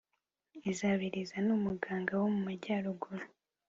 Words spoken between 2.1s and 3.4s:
wo mumajyaruguru